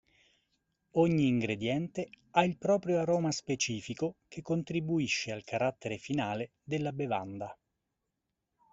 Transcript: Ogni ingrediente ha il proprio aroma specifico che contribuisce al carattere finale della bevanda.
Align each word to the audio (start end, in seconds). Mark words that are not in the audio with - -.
Ogni 0.93 1.27
ingrediente 1.27 2.09
ha 2.31 2.43
il 2.43 2.57
proprio 2.57 3.01
aroma 3.01 3.31
specifico 3.31 4.15
che 4.27 4.41
contribuisce 4.41 5.31
al 5.31 5.43
carattere 5.43 5.99
finale 5.99 6.53
della 6.63 6.91
bevanda. 6.91 7.55